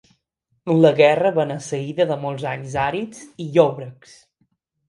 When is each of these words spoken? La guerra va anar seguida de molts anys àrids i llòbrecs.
La 0.85 0.91
guerra 0.99 1.31
va 1.35 1.43
anar 1.43 1.57
seguida 1.67 2.09
de 2.13 2.19
molts 2.23 2.47
anys 2.55 2.79
àrids 2.87 3.23
i 3.47 3.49
llòbrecs. 3.59 4.21